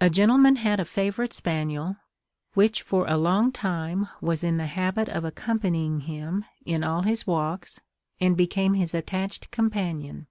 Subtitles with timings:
[0.00, 1.96] A gentleman had a favourite spaniel,
[2.54, 7.26] which for a long time was in the habit of accompanying him in all his
[7.26, 7.80] walks,
[8.20, 10.28] and became his attached companion.